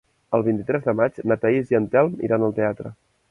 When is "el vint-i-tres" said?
0.37-0.83